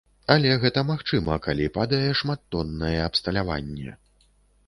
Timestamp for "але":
0.35-0.53